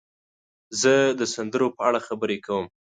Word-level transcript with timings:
زه 0.81 0.93
د 1.19 1.21
سندرو 1.33 1.67
په 1.77 1.81
اړه 1.87 1.99
خبرې 2.07 2.37
کوم. 2.45 2.65